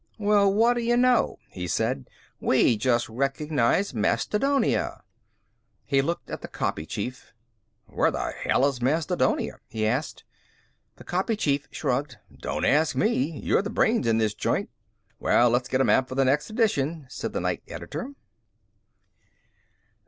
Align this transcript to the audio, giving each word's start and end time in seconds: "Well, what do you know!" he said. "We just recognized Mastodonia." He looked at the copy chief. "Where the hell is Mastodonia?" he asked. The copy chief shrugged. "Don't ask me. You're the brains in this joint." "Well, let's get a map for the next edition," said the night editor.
"Well, 0.17 0.51
what 0.51 0.77
do 0.77 0.81
you 0.81 0.97
know!" 0.97 1.37
he 1.51 1.67
said. 1.67 2.09
"We 2.39 2.75
just 2.75 3.07
recognized 3.07 3.93
Mastodonia." 3.93 5.03
He 5.85 6.01
looked 6.01 6.31
at 6.31 6.41
the 6.41 6.47
copy 6.47 6.87
chief. 6.87 7.35
"Where 7.85 8.09
the 8.09 8.31
hell 8.31 8.65
is 8.67 8.81
Mastodonia?" 8.81 9.59
he 9.67 9.85
asked. 9.85 10.23
The 10.95 11.03
copy 11.03 11.35
chief 11.35 11.67
shrugged. 11.69 12.17
"Don't 12.35 12.65
ask 12.65 12.95
me. 12.95 13.39
You're 13.43 13.61
the 13.61 13.69
brains 13.69 14.07
in 14.07 14.17
this 14.17 14.33
joint." 14.33 14.71
"Well, 15.19 15.51
let's 15.51 15.69
get 15.69 15.81
a 15.81 15.83
map 15.83 16.09
for 16.09 16.15
the 16.15 16.25
next 16.25 16.49
edition," 16.49 17.05
said 17.07 17.33
the 17.33 17.39
night 17.39 17.61
editor. 17.67 18.15